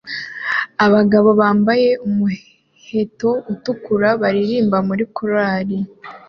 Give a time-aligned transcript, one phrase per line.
[0.85, 5.77] Abagabo bambaye umuheto utukura baririmba muri korari